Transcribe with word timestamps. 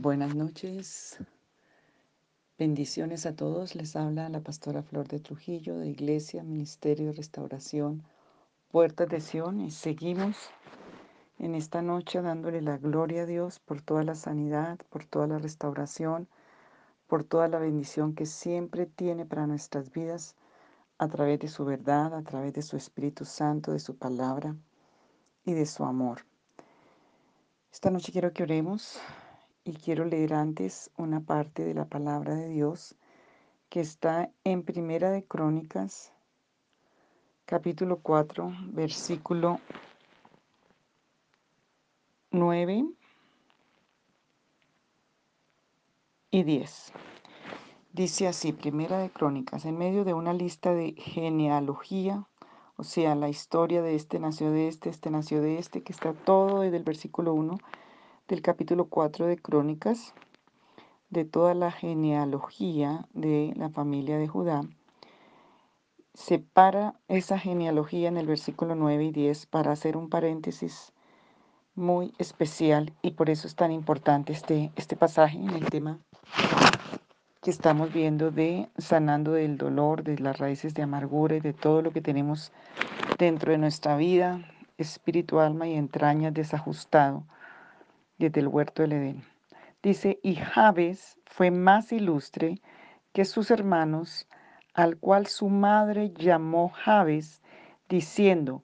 Buenas 0.00 0.34
noches, 0.34 1.18
bendiciones 2.58 3.26
a 3.26 3.36
todos. 3.36 3.76
Les 3.76 3.94
habla 3.94 4.28
la 4.28 4.40
pastora 4.40 4.82
Flor 4.82 5.06
de 5.06 5.20
Trujillo 5.20 5.78
de 5.78 5.88
Iglesia, 5.88 6.42
Ministerio 6.42 7.06
de 7.06 7.12
Restauración, 7.12 8.02
Puertas 8.72 9.08
de 9.08 9.20
Sion 9.20 9.60
y 9.60 9.70
seguimos 9.70 10.50
en 11.38 11.54
esta 11.54 11.80
noche 11.80 12.20
dándole 12.22 12.60
la 12.60 12.76
gloria 12.76 13.22
a 13.22 13.26
Dios 13.26 13.60
por 13.60 13.82
toda 13.82 14.02
la 14.02 14.16
sanidad, 14.16 14.80
por 14.90 15.04
toda 15.04 15.28
la 15.28 15.38
restauración, 15.38 16.26
por 17.06 17.22
toda 17.22 17.46
la 17.46 17.60
bendición 17.60 18.16
que 18.16 18.26
siempre 18.26 18.86
tiene 18.86 19.24
para 19.24 19.46
nuestras 19.46 19.92
vidas 19.92 20.34
a 20.98 21.06
través 21.06 21.38
de 21.38 21.46
su 21.46 21.64
verdad, 21.64 22.14
a 22.14 22.22
través 22.22 22.52
de 22.52 22.62
su 22.62 22.76
Espíritu 22.76 23.24
Santo, 23.24 23.70
de 23.70 23.78
su 23.78 23.96
palabra 23.96 24.56
y 25.44 25.52
de 25.52 25.66
su 25.66 25.84
amor. 25.84 26.26
Esta 27.70 27.90
noche 27.90 28.10
quiero 28.10 28.32
que 28.32 28.42
oremos 28.42 28.98
y 29.64 29.72
quiero 29.72 30.04
leer 30.04 30.34
antes 30.34 30.90
una 30.98 31.20
parte 31.20 31.64
de 31.64 31.72
la 31.72 31.86
palabra 31.86 32.34
de 32.34 32.48
Dios 32.48 32.96
que 33.70 33.80
está 33.80 34.30
en 34.44 34.62
Primera 34.62 35.10
de 35.10 35.24
Crónicas, 35.24 36.12
capítulo 37.46 38.00
4, 38.00 38.52
versículo 38.68 39.60
9 42.30 42.84
y 46.30 46.42
10. 46.42 46.92
Dice 47.94 48.28
así, 48.28 48.52
Primera 48.52 48.98
de 48.98 49.08
Crónicas, 49.08 49.64
en 49.64 49.78
medio 49.78 50.04
de 50.04 50.12
una 50.12 50.34
lista 50.34 50.74
de 50.74 50.92
genealogía, 50.92 52.28
o 52.76 52.84
sea, 52.84 53.14
la 53.14 53.30
historia 53.30 53.80
de 53.80 53.94
este 53.94 54.18
nació 54.18 54.50
de 54.50 54.68
este, 54.68 54.90
este 54.90 55.10
nació 55.10 55.40
de 55.40 55.58
este, 55.58 55.82
que 55.82 55.92
está 55.92 56.12
todo 56.12 56.60
desde 56.60 56.76
el 56.76 56.84
versículo 56.84 57.32
1 57.32 57.56
del 58.28 58.40
capítulo 58.40 58.86
4 58.86 59.26
de 59.26 59.36
Crónicas, 59.36 60.14
de 61.10 61.26
toda 61.26 61.52
la 61.52 61.70
genealogía 61.70 63.06
de 63.12 63.52
la 63.54 63.68
familia 63.68 64.16
de 64.16 64.28
Judá, 64.28 64.62
separa 66.14 66.94
esa 67.08 67.38
genealogía 67.38 68.08
en 68.08 68.16
el 68.16 68.26
versículo 68.26 68.76
9 68.76 69.04
y 69.04 69.12
10 69.12 69.44
para 69.46 69.72
hacer 69.72 69.98
un 69.98 70.08
paréntesis 70.08 70.94
muy 71.74 72.14
especial 72.16 72.94
y 73.02 73.10
por 73.10 73.28
eso 73.28 73.46
es 73.46 73.56
tan 73.56 73.70
importante 73.70 74.32
este, 74.32 74.72
este 74.74 74.96
pasaje 74.96 75.36
en 75.36 75.50
el 75.50 75.66
tema 75.66 75.98
que 77.42 77.50
estamos 77.50 77.92
viendo 77.92 78.30
de 78.30 78.70
sanando 78.78 79.32
del 79.32 79.58
dolor, 79.58 80.02
de 80.02 80.18
las 80.18 80.38
raíces 80.38 80.72
de 80.72 80.82
amargura 80.82 81.36
y 81.36 81.40
de 81.40 81.52
todo 81.52 81.82
lo 81.82 81.92
que 81.92 82.00
tenemos 82.00 82.52
dentro 83.18 83.52
de 83.52 83.58
nuestra 83.58 83.98
vida, 83.98 84.40
espíritu, 84.78 85.40
alma 85.40 85.68
y 85.68 85.74
entrañas 85.74 86.32
desajustado 86.32 87.24
desde 88.18 88.40
el 88.40 88.48
huerto 88.48 88.82
del 88.82 88.92
Edén. 88.92 89.24
Dice, 89.82 90.18
y 90.22 90.36
Jabes 90.36 91.18
fue 91.26 91.50
más 91.50 91.92
ilustre 91.92 92.60
que 93.12 93.24
sus 93.24 93.50
hermanos, 93.50 94.26
al 94.72 94.96
cual 94.96 95.26
su 95.26 95.48
madre 95.48 96.12
llamó 96.12 96.70
Jabes, 96.70 97.42
diciendo, 97.88 98.62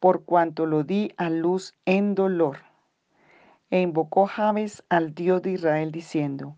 por 0.00 0.24
cuanto 0.24 0.66
lo 0.66 0.82
di 0.82 1.12
a 1.16 1.30
luz 1.30 1.74
en 1.84 2.14
dolor. 2.14 2.58
E 3.70 3.80
invocó 3.80 4.26
Jabes 4.26 4.82
al 4.88 5.14
Dios 5.14 5.42
de 5.42 5.52
Israel, 5.52 5.92
diciendo, 5.92 6.56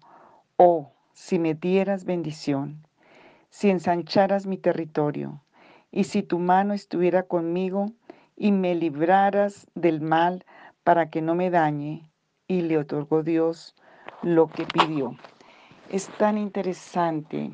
oh, 0.56 0.92
si 1.12 1.38
me 1.38 1.54
dieras 1.54 2.04
bendición, 2.04 2.86
si 3.50 3.70
ensancharas 3.70 4.46
mi 4.46 4.58
territorio, 4.58 5.42
y 5.90 6.04
si 6.04 6.22
tu 6.22 6.38
mano 6.38 6.74
estuviera 6.74 7.22
conmigo 7.22 7.92
y 8.36 8.50
me 8.50 8.74
libraras 8.74 9.66
del 9.74 10.00
mal 10.00 10.44
para 10.82 11.08
que 11.08 11.22
no 11.22 11.34
me 11.34 11.50
dañe, 11.50 12.10
y 12.48 12.62
le 12.62 12.78
otorgó 12.78 13.22
Dios 13.22 13.74
lo 14.22 14.48
que 14.48 14.66
pidió. 14.66 15.16
Es 15.90 16.08
tan 16.18 16.38
interesante 16.38 17.50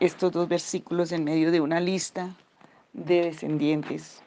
estos 0.00 0.32
dos 0.32 0.48
versículos 0.48 1.12
en 1.12 1.24
medio 1.24 1.50
de 1.50 1.60
una 1.60 1.80
lista 1.80 2.36
de 2.92 3.22
descendientes. 3.22 4.22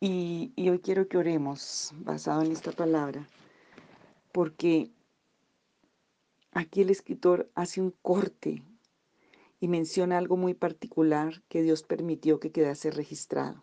Y, 0.00 0.52
hoy 0.56 0.78
quiero 0.78 1.08
que 1.08 1.18
oremos 1.18 1.92
basado 1.96 2.42
en 2.42 2.52
esta 2.52 2.72
palabra, 2.72 3.28
porque 4.32 4.90
aquí 6.52 6.80
el 6.80 6.90
escritor 6.90 7.50
hace 7.54 7.82
un 7.82 7.94
corte 8.02 8.62
y 9.60 9.68
menciona 9.68 10.16
algo 10.16 10.38
muy 10.38 10.54
particular 10.54 11.42
que 11.48 11.62
Dios 11.62 11.82
permitió 11.82 12.40
que 12.40 12.50
quedase 12.50 12.90
registrado. 12.90 13.62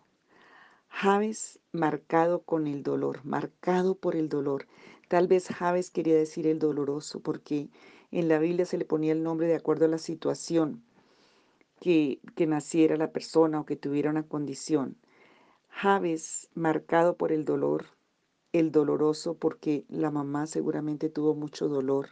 Javes 1.00 1.60
marcado 1.70 2.42
con 2.42 2.66
el 2.66 2.82
dolor, 2.82 3.24
marcado 3.24 3.94
por 3.94 4.16
el 4.16 4.28
dolor. 4.28 4.66
Tal 5.06 5.28
vez 5.28 5.46
Javes 5.46 5.92
quería 5.92 6.16
decir 6.16 6.48
el 6.48 6.58
doloroso, 6.58 7.20
porque 7.20 7.68
en 8.10 8.26
la 8.26 8.40
Biblia 8.40 8.66
se 8.66 8.78
le 8.78 8.84
ponía 8.84 9.12
el 9.12 9.22
nombre 9.22 9.46
de 9.46 9.54
acuerdo 9.54 9.84
a 9.84 9.88
la 9.88 9.98
situación 9.98 10.82
que, 11.78 12.18
que 12.34 12.48
naciera 12.48 12.96
la 12.96 13.12
persona 13.12 13.60
o 13.60 13.64
que 13.64 13.76
tuviera 13.76 14.10
una 14.10 14.26
condición. 14.26 14.96
Javes 15.68 16.50
marcado 16.54 17.16
por 17.16 17.30
el 17.30 17.44
dolor, 17.44 17.86
el 18.52 18.72
doloroso, 18.72 19.34
porque 19.34 19.84
la 19.88 20.10
mamá 20.10 20.48
seguramente 20.48 21.08
tuvo 21.10 21.36
mucho 21.36 21.68
dolor 21.68 22.08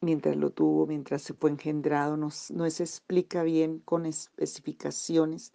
mientras 0.00 0.36
lo 0.36 0.50
tuvo, 0.50 0.86
mientras 0.86 1.22
se 1.22 1.34
fue 1.34 1.50
engendrado, 1.50 2.16
no, 2.16 2.28
no 2.50 2.70
se 2.70 2.84
explica 2.84 3.42
bien 3.42 3.80
con 3.80 4.06
especificaciones 4.06 5.52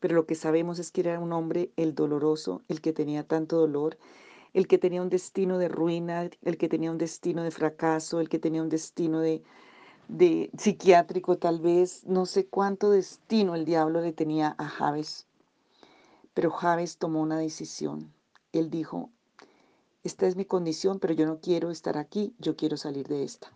pero 0.00 0.14
lo 0.14 0.26
que 0.26 0.34
sabemos 0.34 0.78
es 0.78 0.90
que 0.90 1.02
era 1.02 1.20
un 1.20 1.32
hombre 1.32 1.70
el 1.76 1.94
doloroso, 1.94 2.62
el 2.68 2.80
que 2.80 2.92
tenía 2.92 3.22
tanto 3.22 3.58
dolor, 3.58 3.98
el 4.54 4.66
que 4.66 4.78
tenía 4.78 5.02
un 5.02 5.10
destino 5.10 5.58
de 5.58 5.68
ruina, 5.68 6.28
el 6.42 6.56
que 6.56 6.68
tenía 6.68 6.90
un 6.90 6.98
destino 6.98 7.42
de 7.44 7.50
fracaso, 7.50 8.20
el 8.20 8.28
que 8.28 8.38
tenía 8.38 8.62
un 8.62 8.70
destino 8.70 9.20
de, 9.20 9.42
de 10.08 10.50
psiquiátrico 10.58 11.38
tal 11.38 11.60
vez, 11.60 12.04
no 12.06 12.26
sé 12.26 12.46
cuánto 12.46 12.90
destino 12.90 13.54
el 13.54 13.64
diablo 13.64 14.00
le 14.00 14.12
tenía 14.12 14.56
a 14.58 14.66
Javes. 14.66 15.26
Pero 16.34 16.50
Javes 16.50 16.96
tomó 16.96 17.20
una 17.20 17.38
decisión. 17.38 18.12
Él 18.52 18.70
dijo, 18.70 19.10
esta 20.02 20.26
es 20.26 20.34
mi 20.34 20.46
condición, 20.46 20.98
pero 20.98 21.12
yo 21.12 21.26
no 21.26 21.40
quiero 21.40 21.70
estar 21.70 21.98
aquí, 21.98 22.34
yo 22.38 22.56
quiero 22.56 22.76
salir 22.76 23.06
de 23.06 23.22
esta. 23.22 23.52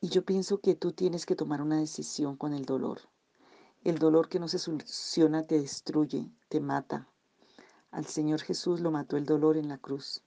Y 0.00 0.08
yo 0.08 0.24
pienso 0.24 0.60
que 0.60 0.74
tú 0.74 0.92
tienes 0.92 1.26
que 1.26 1.34
tomar 1.34 1.60
una 1.60 1.78
decisión 1.78 2.36
con 2.36 2.54
el 2.54 2.64
dolor. 2.64 3.00
El 3.84 3.98
dolor 3.98 4.30
que 4.30 4.40
no 4.40 4.48
se 4.48 4.58
soluciona 4.58 5.46
te 5.46 5.60
destruye, 5.60 6.30
te 6.48 6.58
mata. 6.58 7.06
Al 7.90 8.06
Señor 8.06 8.40
Jesús 8.40 8.80
lo 8.80 8.90
mató 8.90 9.18
el 9.18 9.26
dolor 9.26 9.58
en 9.58 9.68
la 9.68 9.76
cruz. 9.76 10.22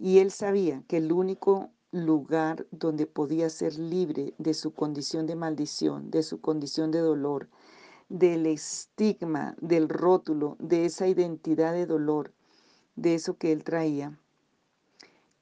Y 0.00 0.18
él 0.18 0.32
sabía 0.32 0.82
que 0.88 0.96
el 0.96 1.12
único 1.12 1.70
lugar 1.92 2.66
donde 2.72 3.06
podía 3.06 3.48
ser 3.50 3.78
libre 3.78 4.34
de 4.38 4.52
su 4.52 4.74
condición 4.74 5.26
de 5.26 5.36
maldición, 5.36 6.10
de 6.10 6.24
su 6.24 6.40
condición 6.40 6.90
de 6.90 6.98
dolor, 6.98 7.48
del 8.08 8.46
estigma, 8.46 9.54
del 9.60 9.88
rótulo, 9.88 10.56
de 10.58 10.86
esa 10.86 11.06
identidad 11.06 11.72
de 11.72 11.86
dolor, 11.86 12.32
de 12.96 13.14
eso 13.14 13.38
que 13.38 13.52
él 13.52 13.62
traía, 13.62 14.18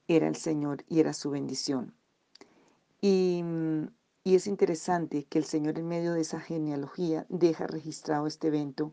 era 0.09 0.28
el 0.28 0.36
Señor 0.36 0.84
y 0.88 1.00
era 1.00 1.14
su 1.14 1.30
bendición. 1.30 1.94
Y 3.00 3.41
mm, 3.42 3.86
y 4.25 4.37
es 4.37 4.47
interesante 4.47 5.25
que 5.25 5.38
el 5.38 5.44
Señor 5.44 5.78
en 5.78 5.88
medio 5.88 6.12
de 6.12 6.21
esa 6.21 6.41
genealogía 6.41 7.27
deja 7.28 7.66
registrado 7.66 8.27
este 8.27 8.49
evento 8.49 8.93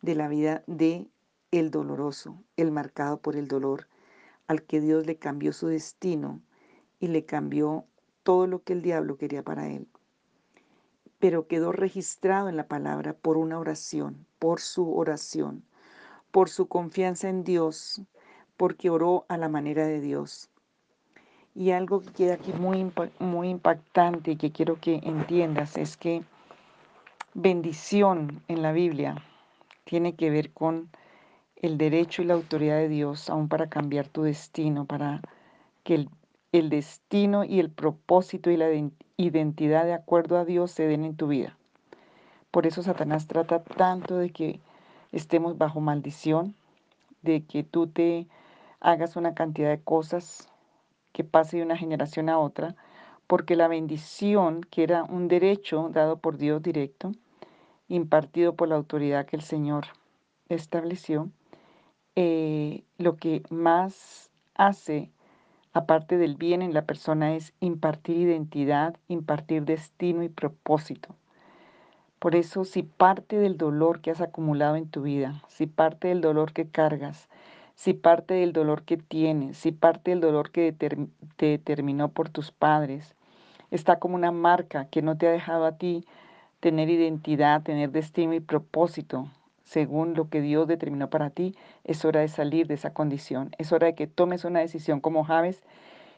de 0.00 0.14
la 0.14 0.28
vida 0.28 0.64
de 0.66 1.08
el 1.50 1.70
doloroso, 1.70 2.42
el 2.56 2.70
marcado 2.70 3.20
por 3.20 3.36
el 3.36 3.48
dolor, 3.48 3.86
al 4.46 4.62
que 4.62 4.80
Dios 4.80 5.06
le 5.06 5.16
cambió 5.16 5.52
su 5.52 5.66
destino 5.66 6.40
y 6.98 7.08
le 7.08 7.24
cambió 7.26 7.84
todo 8.22 8.46
lo 8.46 8.62
que 8.62 8.72
el 8.72 8.82
diablo 8.82 9.18
quería 9.18 9.42
para 9.42 9.68
él. 9.68 9.86
Pero 11.18 11.46
quedó 11.46 11.72
registrado 11.72 12.48
en 12.48 12.56
la 12.56 12.66
palabra 12.66 13.12
por 13.12 13.36
una 13.36 13.58
oración, 13.58 14.26
por 14.38 14.60
su 14.60 14.96
oración, 14.96 15.64
por 16.30 16.48
su 16.48 16.66
confianza 16.66 17.28
en 17.28 17.44
Dios, 17.44 18.02
porque 18.56 18.90
oró 18.90 19.26
a 19.28 19.36
la 19.36 19.48
manera 19.48 19.86
de 19.86 20.00
Dios. 20.00 20.51
Y 21.54 21.72
algo 21.72 22.00
que 22.00 22.12
queda 22.12 22.34
aquí 22.34 22.52
muy, 22.52 22.90
muy 23.18 23.48
impactante 23.50 24.32
y 24.32 24.36
que 24.36 24.52
quiero 24.52 24.80
que 24.80 25.00
entiendas 25.02 25.76
es 25.76 25.96
que 25.96 26.22
bendición 27.34 28.42
en 28.48 28.62
la 28.62 28.72
Biblia 28.72 29.16
tiene 29.84 30.14
que 30.14 30.30
ver 30.30 30.52
con 30.52 30.90
el 31.56 31.78
derecho 31.78 32.22
y 32.22 32.24
la 32.24 32.34
autoridad 32.34 32.76
de 32.76 32.88
Dios, 32.88 33.30
aún 33.30 33.48
para 33.48 33.68
cambiar 33.68 34.08
tu 34.08 34.22
destino, 34.22 34.84
para 34.84 35.20
que 35.84 35.94
el, 35.94 36.10
el 36.50 36.70
destino 36.70 37.44
y 37.44 37.60
el 37.60 37.70
propósito 37.70 38.50
y 38.50 38.56
la 38.56 38.68
identidad 39.16 39.84
de 39.84 39.94
acuerdo 39.94 40.38
a 40.38 40.44
Dios 40.44 40.72
se 40.72 40.86
den 40.86 41.04
en 41.04 41.16
tu 41.16 41.28
vida. 41.28 41.56
Por 42.50 42.66
eso 42.66 42.82
Satanás 42.82 43.26
trata 43.28 43.62
tanto 43.62 44.16
de 44.16 44.30
que 44.30 44.60
estemos 45.12 45.56
bajo 45.56 45.80
maldición, 45.80 46.54
de 47.22 47.44
que 47.44 47.62
tú 47.62 47.86
te 47.86 48.26
hagas 48.80 49.16
una 49.16 49.34
cantidad 49.34 49.70
de 49.70 49.80
cosas 49.80 50.51
que 51.12 51.24
pase 51.24 51.58
de 51.58 51.62
una 51.62 51.76
generación 51.76 52.28
a 52.28 52.38
otra, 52.38 52.74
porque 53.26 53.56
la 53.56 53.68
bendición, 53.68 54.62
que 54.62 54.82
era 54.82 55.04
un 55.04 55.28
derecho 55.28 55.88
dado 55.90 56.18
por 56.18 56.38
Dios 56.38 56.62
directo, 56.62 57.12
impartido 57.88 58.54
por 58.54 58.68
la 58.68 58.76
autoridad 58.76 59.26
que 59.26 59.36
el 59.36 59.42
Señor 59.42 59.86
estableció, 60.48 61.30
eh, 62.16 62.84
lo 62.98 63.16
que 63.16 63.42
más 63.50 64.30
hace 64.54 65.10
aparte 65.72 66.18
del 66.18 66.36
bien 66.36 66.62
en 66.62 66.74
la 66.74 66.84
persona, 66.84 67.34
es 67.34 67.54
impartir 67.60 68.16
identidad, 68.16 68.96
impartir 69.08 69.64
destino 69.64 70.22
y 70.22 70.28
propósito. 70.28 71.14
Por 72.18 72.36
eso, 72.36 72.64
si 72.64 72.82
parte 72.82 73.38
del 73.38 73.56
dolor 73.56 74.00
que 74.00 74.10
has 74.10 74.20
acumulado 74.20 74.76
en 74.76 74.88
tu 74.88 75.02
vida, 75.02 75.42
si 75.48 75.66
parte 75.66 76.08
del 76.08 76.20
dolor 76.20 76.52
que 76.52 76.68
cargas, 76.68 77.28
si 77.74 77.94
parte 77.94 78.34
del 78.34 78.52
dolor 78.52 78.82
que 78.82 78.96
tienes, 78.96 79.56
si 79.58 79.72
parte 79.72 80.10
del 80.10 80.20
dolor 80.20 80.50
que 80.50 80.72
te 80.72 81.46
determinó 81.46 82.08
por 82.08 82.28
tus 82.28 82.52
padres, 82.52 83.14
está 83.70 83.98
como 83.98 84.14
una 84.14 84.32
marca 84.32 84.86
que 84.86 85.02
no 85.02 85.16
te 85.16 85.26
ha 85.26 85.32
dejado 85.32 85.64
a 85.64 85.72
ti 85.72 86.04
tener 86.60 86.90
identidad, 86.90 87.62
tener 87.62 87.90
destino 87.90 88.34
y 88.34 88.40
propósito, 88.40 89.28
según 89.64 90.14
lo 90.14 90.28
que 90.28 90.40
Dios 90.40 90.68
determinó 90.68 91.08
para 91.08 91.30
ti, 91.30 91.56
es 91.82 92.04
hora 92.04 92.20
de 92.20 92.28
salir 92.28 92.66
de 92.66 92.74
esa 92.74 92.92
condición. 92.92 93.50
Es 93.58 93.72
hora 93.72 93.86
de 93.86 93.94
que 93.94 94.06
tomes 94.06 94.44
una 94.44 94.60
decisión 94.60 95.00
como 95.00 95.24
Javes 95.24 95.62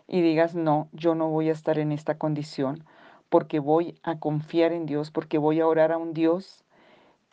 y 0.09 0.21
digas, 0.21 0.55
no, 0.55 0.89
yo 0.93 1.15
no 1.15 1.29
voy 1.29 1.49
a 1.49 1.53
estar 1.53 1.79
en 1.79 1.93
esta 1.93 2.19
condición 2.19 2.85
porque 3.29 3.59
voy 3.61 3.99
a 4.03 4.19
confiar 4.19 4.73
en 4.73 4.87
Dios, 4.87 5.11
porque 5.11 5.39
voy 5.39 5.61
a 5.61 5.67
orar 5.67 5.93
a 5.93 5.99
un 5.99 6.13
Dios 6.13 6.64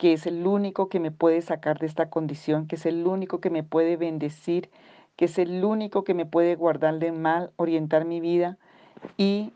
que 0.02 0.14
es 0.14 0.26
el 0.26 0.48
único 0.48 0.88
que 0.88 0.98
me 0.98 1.12
puede 1.12 1.42
sacar 1.42 1.78
de 1.78 1.86
esta 1.86 2.10
condición, 2.10 2.66
que 2.66 2.74
es 2.74 2.86
el 2.86 3.06
único 3.06 3.40
que 3.40 3.50
me 3.50 3.62
puede 3.62 3.96
bendecir, 3.96 4.68
que 5.14 5.26
es 5.26 5.38
el 5.38 5.64
único 5.64 6.02
que 6.02 6.12
me 6.12 6.26
puede 6.26 6.56
guardar 6.56 6.98
del 6.98 7.12
mal, 7.12 7.52
orientar 7.54 8.04
mi 8.04 8.18
vida 8.18 8.58
y 9.16 9.52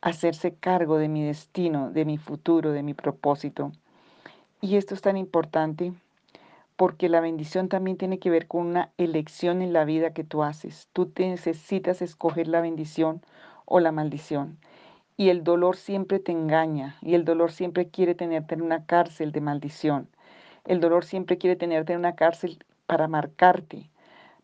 hacerse 0.00 0.54
cargo 0.54 0.98
de 0.98 1.08
mi 1.08 1.24
destino, 1.24 1.90
de 1.90 2.04
mi 2.04 2.16
futuro, 2.16 2.70
de 2.70 2.84
mi 2.84 2.94
propósito. 2.94 3.72
Y 4.60 4.76
esto 4.76 4.94
es 4.94 5.00
tan 5.00 5.16
importante 5.16 5.92
porque 6.76 7.08
la 7.08 7.18
bendición 7.18 7.68
también 7.68 7.96
tiene 7.96 8.20
que 8.20 8.30
ver 8.30 8.46
con 8.46 8.68
una 8.68 8.92
elección 8.98 9.62
en 9.62 9.72
la 9.72 9.84
vida 9.84 10.12
que 10.12 10.22
tú 10.22 10.44
haces. 10.44 10.86
Tú 10.92 11.10
necesitas 11.18 12.02
escoger 12.02 12.46
la 12.46 12.60
bendición 12.60 13.20
o 13.64 13.80
la 13.80 13.90
maldición. 13.90 14.58
Y 15.20 15.30
el 15.30 15.42
dolor 15.42 15.76
siempre 15.76 16.20
te 16.20 16.30
engaña 16.30 16.96
y 17.02 17.14
el 17.16 17.24
dolor 17.24 17.50
siempre 17.50 17.88
quiere 17.88 18.14
tenerte 18.14 18.54
en 18.54 18.62
una 18.62 18.86
cárcel 18.86 19.32
de 19.32 19.40
maldición. 19.40 20.08
El 20.64 20.78
dolor 20.78 21.04
siempre 21.04 21.38
quiere 21.38 21.56
tenerte 21.56 21.92
en 21.92 21.98
una 21.98 22.14
cárcel 22.14 22.64
para 22.86 23.08
marcarte, 23.08 23.90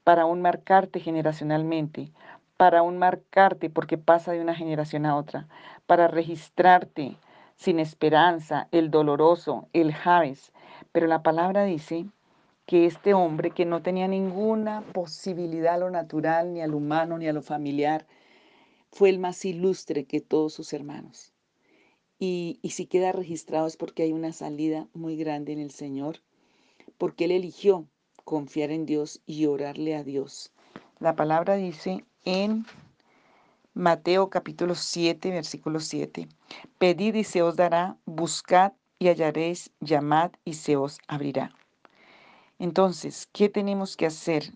para 0.02 0.22
aún 0.22 0.42
marcarte 0.42 0.98
generacionalmente, 0.98 2.10
para 2.56 2.80
aún 2.80 2.98
marcarte 2.98 3.70
porque 3.70 3.98
pasa 3.98 4.32
de 4.32 4.40
una 4.40 4.56
generación 4.56 5.06
a 5.06 5.14
otra, 5.14 5.46
para 5.86 6.08
registrarte 6.08 7.18
sin 7.54 7.78
esperanza, 7.78 8.66
el 8.72 8.90
doloroso, 8.90 9.68
el 9.74 9.94
Javes. 9.94 10.50
Pero 10.90 11.06
la 11.06 11.22
palabra 11.22 11.62
dice 11.62 12.06
que 12.66 12.86
este 12.86 13.14
hombre 13.14 13.52
que 13.52 13.64
no 13.64 13.80
tenía 13.80 14.08
ninguna 14.08 14.82
posibilidad 14.92 15.74
a 15.74 15.78
lo 15.78 15.90
natural, 15.90 16.52
ni 16.52 16.62
a 16.62 16.66
lo 16.66 16.78
humano, 16.78 17.16
ni 17.16 17.28
a 17.28 17.32
lo 17.32 17.42
familiar, 17.42 18.06
fue 18.94 19.08
el 19.08 19.18
más 19.18 19.44
ilustre 19.44 20.04
que 20.04 20.20
todos 20.20 20.54
sus 20.54 20.72
hermanos. 20.72 21.32
Y, 22.20 22.60
si 22.62 22.86
queda 22.86 23.10
registrado 23.10 23.66
es 23.66 23.76
porque 23.76 24.04
hay 24.04 24.12
una 24.12 24.32
salida 24.32 24.86
muy 24.94 25.16
grande 25.16 25.52
en 25.52 25.58
el 25.58 25.72
Señor, 25.72 26.20
porque 26.96 27.24
Él 27.24 27.32
eligió 27.32 27.88
confiar 28.24 28.70
en 28.70 28.86
Dios 28.86 29.20
y 29.26 29.46
orarle 29.46 29.96
a 29.96 30.04
Dios. 30.04 30.52
La 31.00 31.16
palabra 31.16 31.56
dice 31.56 32.04
en 32.24 32.66
Mateo 33.74 34.30
capítulo 34.30 34.76
7, 34.76 35.28
versículo 35.30 35.80
7, 35.80 36.28
Pedid 36.78 37.16
y 37.16 37.24
se 37.24 37.42
os 37.42 37.56
dará, 37.56 37.98
buscad 38.06 38.74
y 39.00 39.08
hallaréis, 39.08 39.72
llamad 39.80 40.30
y 40.44 40.54
se 40.54 40.76
os 40.76 40.98
abrirá. 41.08 41.50
Entonces, 42.60 43.28
¿qué 43.32 43.48
tenemos 43.48 43.96
que 43.96 44.06
hacer? 44.06 44.52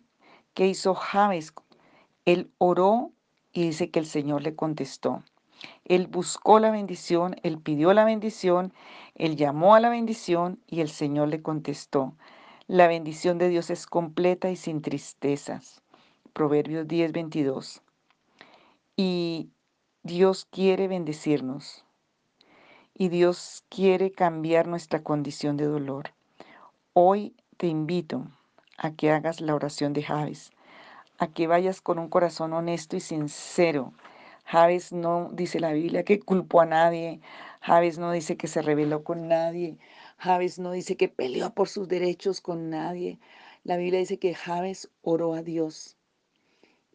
¿Qué 0.55 0.69
hizo 0.69 0.95
Javes? 0.95 1.53
Él 2.25 2.53
oró 2.59 3.13
y 3.59 3.63
dice 3.63 3.91
que 3.91 3.99
el 3.99 4.07
Señor 4.07 4.43
le 4.43 4.55
contestó. 4.55 5.25
Él 5.85 6.07
buscó 6.07 6.61
la 6.61 6.71
bendición, 6.71 7.35
él 7.43 7.59
pidió 7.59 7.93
la 7.93 8.05
bendición, 8.05 8.73
él 9.17 9.35
llamó 9.35 9.75
a 9.75 9.81
la 9.81 9.89
bendición 9.89 10.61
y 10.69 10.81
el 10.81 10.89
Señor 10.89 11.27
le 11.27 11.43
contestó. 11.43 12.15
La 12.69 12.87
bendición 12.87 13.37
de 13.37 13.49
Dios 13.49 13.71
es 13.71 13.89
completa 13.89 14.49
y 14.49 14.55
sin 14.55 14.81
tristezas. 14.81 15.83
Proverbios 16.35 16.87
10, 16.87 17.11
22. 17.11 17.83
Y 18.95 19.51
Dios 20.05 20.45
quiere 20.45 20.87
bendecirnos. 20.87 21.85
Y 22.95 23.09
Dios 23.09 23.65
quiere 23.69 24.13
cambiar 24.13 24.69
nuestra 24.69 25.03
condición 25.03 25.57
de 25.57 25.65
dolor. 25.65 26.13
Hoy 26.93 27.35
te 27.57 27.67
invito 27.67 28.29
a 28.77 28.93
que 28.93 29.11
hagas 29.11 29.41
la 29.41 29.57
oración 29.57 29.95
de 29.95 30.05
Javes 30.05 30.53
a 31.19 31.33
que 31.33 31.47
vayas 31.47 31.81
con 31.81 31.99
un 31.99 32.09
corazón 32.09 32.53
honesto 32.53 32.97
y 32.97 33.01
sincero. 33.01 33.93
Javes 34.45 34.93
no 34.93 35.31
dice 35.33 35.61
la 35.61 35.73
Biblia 35.73 36.05
que 36.05 36.21
culpó 36.21 36.61
a 36.61 36.67
nadie. 36.67 37.21
Javes 37.61 37.99
no 37.99 38.13
dice 38.13 38.37
que 38.37 38.47
se 38.47 38.63
rebeló 38.63 39.05
con 39.05 39.29
nadie. 39.29 39.77
Javes 40.17 40.59
no 40.59 40.73
dice 40.73 40.97
que 40.97 41.09
peleó 41.09 41.51
por 41.53 41.69
sus 41.69 41.89
derechos 41.89 42.41
con 42.41 42.71
nadie. 42.71 43.19
La 43.65 43.77
Biblia 43.77 43.99
dice 43.99 44.19
que 44.19 44.35
Javes 44.35 44.91
oró 45.03 45.35
a 45.35 45.43
Dios 45.43 45.97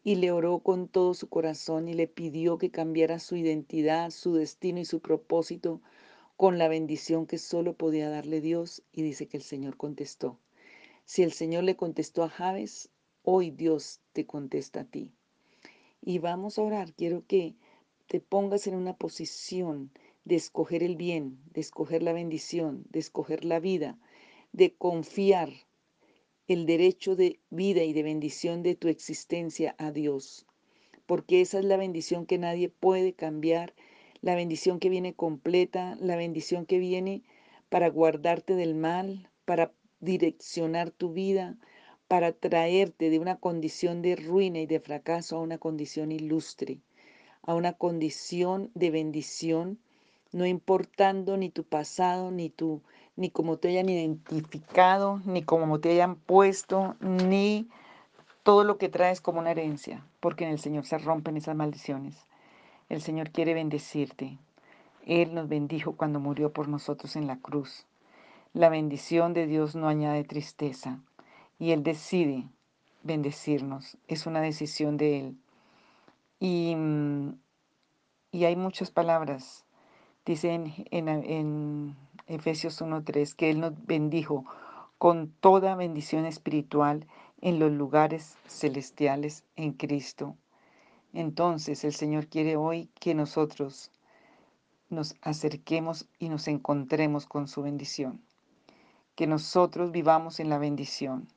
y 0.02 0.16
le 0.16 0.32
oró 0.32 0.58
con 0.58 0.88
todo 0.88 1.14
su 1.14 1.28
corazón 1.28 1.88
y 1.88 1.94
le 1.94 2.08
pidió 2.08 2.58
que 2.58 2.70
cambiara 2.70 3.18
su 3.18 3.36
identidad, 3.36 4.10
su 4.10 4.34
destino 4.34 4.80
y 4.80 4.84
su 4.84 5.00
propósito 5.00 5.80
con 6.36 6.58
la 6.58 6.68
bendición 6.68 7.26
que 7.26 7.38
solo 7.38 7.74
podía 7.74 8.10
darle 8.10 8.40
Dios 8.40 8.82
y 8.92 9.02
dice 9.02 9.28
que 9.28 9.36
el 9.36 9.42
Señor 9.42 9.76
contestó. 9.76 10.38
Si 11.04 11.22
el 11.22 11.32
Señor 11.32 11.64
le 11.64 11.76
contestó 11.76 12.22
a 12.24 12.28
Javes, 12.28 12.90
Hoy 13.26 13.50
Dios 13.50 14.00
te 14.12 14.26
contesta 14.26 14.80
a 14.80 14.84
ti. 14.84 15.10
Y 16.02 16.18
vamos 16.18 16.58
a 16.58 16.62
orar. 16.62 16.92
Quiero 16.92 17.24
que 17.26 17.54
te 18.06 18.20
pongas 18.20 18.66
en 18.66 18.74
una 18.74 18.94
posición 18.98 19.90
de 20.26 20.36
escoger 20.36 20.82
el 20.82 20.96
bien, 20.96 21.38
de 21.54 21.62
escoger 21.62 22.02
la 22.02 22.12
bendición, 22.12 22.84
de 22.90 22.98
escoger 22.98 23.46
la 23.46 23.60
vida, 23.60 23.98
de 24.52 24.74
confiar 24.74 25.50
el 26.48 26.66
derecho 26.66 27.16
de 27.16 27.40
vida 27.48 27.82
y 27.84 27.94
de 27.94 28.02
bendición 28.02 28.62
de 28.62 28.74
tu 28.74 28.88
existencia 28.88 29.74
a 29.78 29.90
Dios. 29.90 30.44
Porque 31.06 31.40
esa 31.40 31.58
es 31.58 31.64
la 31.64 31.78
bendición 31.78 32.26
que 32.26 32.36
nadie 32.36 32.68
puede 32.68 33.14
cambiar, 33.14 33.74
la 34.20 34.34
bendición 34.34 34.80
que 34.80 34.90
viene 34.90 35.14
completa, 35.14 35.96
la 35.98 36.16
bendición 36.16 36.66
que 36.66 36.78
viene 36.78 37.22
para 37.70 37.88
guardarte 37.88 38.54
del 38.54 38.74
mal, 38.74 39.30
para 39.46 39.72
direccionar 40.00 40.90
tu 40.90 41.14
vida, 41.14 41.56
para 42.08 42.32
traerte 42.32 43.10
de 43.10 43.18
una 43.18 43.36
condición 43.36 44.02
de 44.02 44.16
ruina 44.16 44.60
y 44.60 44.66
de 44.66 44.80
fracaso 44.80 45.36
a 45.36 45.40
una 45.40 45.58
condición 45.58 46.12
ilustre, 46.12 46.78
a 47.42 47.54
una 47.54 47.72
condición 47.72 48.70
de 48.74 48.90
bendición, 48.90 49.78
no 50.32 50.46
importando 50.46 51.36
ni 51.36 51.50
tu 51.50 51.64
pasado, 51.64 52.30
ni 52.30 52.50
tu 52.50 52.82
ni 53.16 53.30
cómo 53.30 53.58
te 53.58 53.68
hayan 53.68 53.88
identificado, 53.88 55.20
ni 55.24 55.42
cómo 55.42 55.78
te 55.78 55.90
hayan 55.90 56.16
puesto, 56.16 56.96
ni 57.00 57.68
todo 58.42 58.64
lo 58.64 58.76
que 58.76 58.88
traes 58.88 59.20
como 59.20 59.38
una 59.38 59.52
herencia, 59.52 60.04
porque 60.18 60.44
en 60.44 60.50
el 60.50 60.58
Señor 60.58 60.84
se 60.84 60.98
rompen 60.98 61.36
esas 61.36 61.54
maldiciones. 61.54 62.16
El 62.88 63.00
Señor 63.00 63.30
quiere 63.30 63.54
bendecirte. 63.54 64.36
Él 65.06 65.32
nos 65.34 65.48
bendijo 65.48 65.92
cuando 65.96 66.18
murió 66.18 66.52
por 66.52 66.68
nosotros 66.68 67.14
en 67.14 67.28
la 67.28 67.38
cruz. 67.38 67.86
La 68.52 68.68
bendición 68.68 69.32
de 69.32 69.46
Dios 69.46 69.76
no 69.76 69.88
añade 69.88 70.24
tristeza 70.24 70.98
y 71.58 71.70
Él 71.72 71.82
decide 71.82 72.48
bendecirnos. 73.02 73.96
Es 74.08 74.26
una 74.26 74.40
decisión 74.40 74.96
de 74.96 75.20
Él. 75.20 75.38
Y, 76.40 76.74
mm, 76.74 77.38
y 78.32 78.44
hay 78.44 78.56
muchas 78.56 78.90
palabras. 78.90 79.64
Dice 80.26 80.52
en, 80.52 80.72
en, 80.90 81.08
en 81.08 81.96
Efesios 82.26 82.80
1.3 82.80 83.34
que 83.34 83.50
Él 83.50 83.60
nos 83.60 83.72
bendijo 83.86 84.44
con 84.98 85.30
toda 85.40 85.76
bendición 85.76 86.24
espiritual 86.24 87.06
en 87.40 87.58
los 87.58 87.70
lugares 87.70 88.36
celestiales 88.48 89.44
en 89.54 89.72
Cristo. 89.72 90.36
Entonces 91.12 91.84
el 91.84 91.92
Señor 91.92 92.26
quiere 92.26 92.56
hoy 92.56 92.88
que 92.98 93.14
nosotros 93.14 93.92
nos 94.88 95.14
acerquemos 95.20 96.08
y 96.18 96.28
nos 96.28 96.48
encontremos 96.48 97.26
con 97.26 97.48
su 97.48 97.62
bendición. 97.62 98.20
Que 99.14 99.26
nosotros 99.26 99.92
vivamos 99.92 100.40
en 100.40 100.48
la 100.48 100.58
bendición 100.58 101.28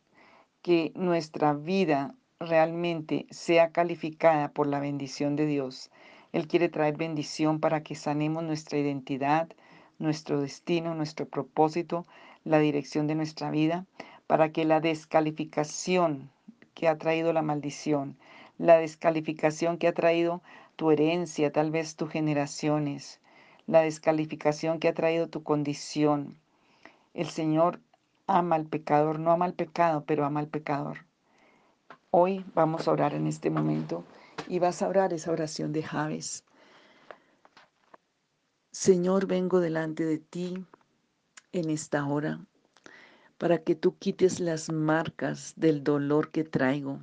que 0.62 0.92
nuestra 0.96 1.54
vida 1.54 2.16
realmente 2.40 3.26
sea 3.32 3.72
calificada 3.72 4.50
por 4.50 4.68
la 4.68 4.80
bendición 4.80 5.36
de 5.36 5.46
Dios. 5.46 5.90
Él 6.34 6.48
quiere 6.48 6.70
traer 6.70 6.98
bendición 6.98 7.60
para 7.60 7.82
que 7.82 7.96
sanemos 7.96 8.44
nuestra 8.44 8.78
identidad, 8.78 9.50
nuestro 9.98 10.42
destino, 10.42 10.94
nuestro 10.94 11.26
propósito, 11.26 12.06
la 12.44 12.60
dirección 12.60 13.08
de 13.08 13.16
nuestra 13.16 13.50
vida, 13.50 13.86
para 14.28 14.52
que 14.52 14.66
la 14.66 14.80
descalificación 14.80 16.30
que 16.74 16.88
ha 16.88 16.98
traído 16.98 17.34
la 17.34 17.42
maldición, 17.42 18.18
la 18.58 18.78
descalificación 18.78 19.78
que 19.78 19.88
ha 19.88 19.94
traído 19.94 20.42
tu 20.76 20.92
herencia, 20.92 21.52
tal 21.52 21.72
vez 21.72 21.96
tus 21.96 22.12
generaciones, 22.12 23.20
la 23.66 23.82
descalificación 23.82 24.80
que 24.80 24.88
ha 24.88 24.94
traído 24.94 25.28
tu 25.28 25.44
condición, 25.44 26.38
el 27.14 27.28
Señor 27.28 27.80
ama 28.27 28.57
al 28.57 28.65
pecador, 28.65 29.19
no 29.19 29.31
ama 29.31 29.46
al 29.46 29.53
pecado, 29.53 30.03
pero 30.05 30.25
ama 30.25 30.41
al 30.41 30.48
pecador. 30.48 31.05
Hoy 32.12 32.46
vamos 32.53 32.88
a 32.88 32.91
orar 32.91 33.13
en 33.13 33.25
este 33.25 33.50
momento 33.50 34.03
y 34.48 34.60
vas 34.60 34.81
a 34.81 34.88
orar 34.88 35.13
esa 35.13 35.31
oración 35.31 35.74
de 35.74 35.84
Javes. 35.84 36.43
Señor, 38.72 39.25
vengo 39.25 39.60
delante 39.60 40.05
de 40.05 40.19
ti 40.19 40.65
en 41.51 41.69
esta 41.69 42.05
hora 42.05 42.39
para 43.38 43.63
que 43.63 43.75
tú 43.75 43.98
quites 43.98 44.39
las 44.39 44.72
marcas 44.72 45.53
del 45.55 45.84
dolor 45.84 46.31
que 46.31 46.43
traigo. 46.43 47.00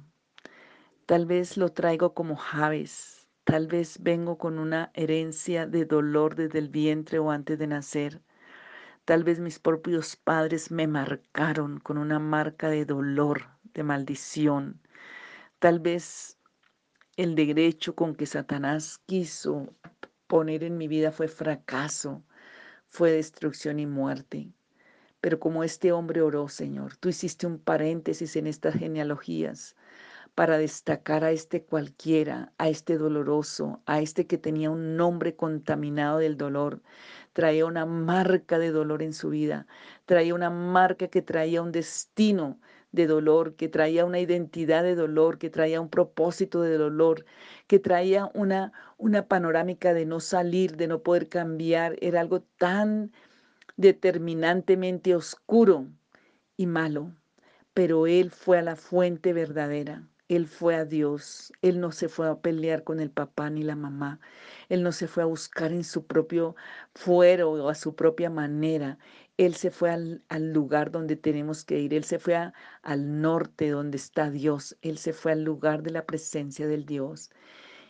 Tal 1.06 1.26
vez 1.26 1.56
lo 1.56 1.70
traigo 1.70 2.14
como 2.14 2.36
Javes, 2.36 3.26
tal 3.44 3.66
vez 3.66 4.02
vengo 4.02 4.38
con 4.38 4.58
una 4.58 4.90
herencia 4.94 5.66
de 5.66 5.84
dolor 5.84 6.34
desde 6.34 6.58
el 6.58 6.68
vientre 6.68 7.18
o 7.18 7.30
antes 7.30 7.58
de 7.58 7.66
nacer. 7.66 8.22
Tal 9.04 9.22
vez 9.22 9.38
mis 9.38 9.58
propios 9.58 10.16
padres 10.16 10.70
me 10.70 10.86
marcaron 10.86 11.78
con 11.78 11.98
una 11.98 12.18
marca 12.18 12.70
de 12.70 12.86
dolor, 12.86 13.42
de 13.74 13.82
maldición. 13.82 14.80
Tal 15.58 15.78
vez 15.78 16.38
el 17.16 17.34
derecho 17.34 17.94
con 17.94 18.14
que 18.14 18.24
Satanás 18.24 18.98
quiso 19.04 19.74
poner 20.26 20.64
en 20.64 20.78
mi 20.78 20.88
vida 20.88 21.12
fue 21.12 21.28
fracaso, 21.28 22.24
fue 22.88 23.10
destrucción 23.12 23.78
y 23.78 23.86
muerte. 23.86 24.52
Pero 25.20 25.38
como 25.38 25.64
este 25.64 25.92
hombre 25.92 26.22
oró, 26.22 26.48
Señor, 26.48 26.96
tú 26.96 27.10
hiciste 27.10 27.46
un 27.46 27.58
paréntesis 27.58 28.36
en 28.36 28.46
estas 28.46 28.74
genealogías 28.74 29.76
para 30.34 30.58
destacar 30.58 31.24
a 31.24 31.30
este 31.30 31.62
cualquiera, 31.64 32.52
a 32.58 32.68
este 32.68 32.98
doloroso, 32.98 33.82
a 33.86 34.00
este 34.00 34.26
que 34.26 34.38
tenía 34.38 34.70
un 34.70 34.96
nombre 34.96 35.36
contaminado 35.36 36.18
del 36.18 36.36
dolor, 36.36 36.82
traía 37.32 37.66
una 37.66 37.86
marca 37.86 38.58
de 38.58 38.70
dolor 38.70 39.02
en 39.02 39.12
su 39.12 39.30
vida, 39.30 39.66
traía 40.06 40.34
una 40.34 40.50
marca 40.50 41.08
que 41.08 41.22
traía 41.22 41.62
un 41.62 41.72
destino 41.72 42.58
de 42.92 43.06
dolor, 43.06 43.56
que 43.56 43.68
traía 43.68 44.04
una 44.04 44.20
identidad 44.20 44.82
de 44.84 44.94
dolor, 44.94 45.38
que 45.38 45.50
traía 45.50 45.80
un 45.80 45.88
propósito 45.90 46.62
de 46.62 46.78
dolor, 46.78 47.24
que 47.66 47.78
traía 47.80 48.30
una, 48.34 48.72
una 48.98 49.26
panorámica 49.28 49.94
de 49.94 50.06
no 50.06 50.20
salir, 50.20 50.76
de 50.76 50.86
no 50.88 51.02
poder 51.02 51.28
cambiar. 51.28 51.96
Era 52.00 52.20
algo 52.20 52.42
tan 52.42 53.12
determinantemente 53.76 55.14
oscuro 55.16 55.88
y 56.56 56.66
malo, 56.66 57.12
pero 57.74 58.06
él 58.06 58.30
fue 58.30 58.58
a 58.58 58.62
la 58.62 58.76
fuente 58.76 59.32
verdadera. 59.32 60.08
Él 60.28 60.46
fue 60.46 60.74
a 60.74 60.84
Dios, 60.86 61.52
Él 61.60 61.80
no 61.80 61.92
se 61.92 62.08
fue 62.08 62.28
a 62.28 62.40
pelear 62.40 62.82
con 62.82 62.98
el 63.00 63.10
papá 63.10 63.50
ni 63.50 63.62
la 63.62 63.76
mamá, 63.76 64.20
Él 64.70 64.82
no 64.82 64.90
se 64.92 65.06
fue 65.06 65.22
a 65.22 65.26
buscar 65.26 65.70
en 65.72 65.84
su 65.84 66.06
propio 66.06 66.56
fuero 66.94 67.52
o 67.52 67.68
a 67.68 67.74
su 67.74 67.94
propia 67.94 68.30
manera, 68.30 68.98
Él 69.36 69.54
se 69.54 69.70
fue 69.70 69.90
al, 69.90 70.22
lugar 70.52 70.90
donde 70.90 71.16
tenemos 71.16 71.64
que 71.64 71.78
ir, 71.78 71.92
Él 71.92 72.04
se 72.04 72.18
fue 72.18 72.36
al 72.82 73.20
norte 73.20 73.68
donde 73.70 73.98
está 73.98 74.30
Dios, 74.30 74.76
Él 74.80 74.96
se 74.98 75.12
fue 75.12 75.32
al 75.32 75.44
lugar 75.44 75.82
de 75.82 75.90
la 75.90 76.06
presencia 76.06 76.66
del 76.66 76.86
Dios. 76.86 77.30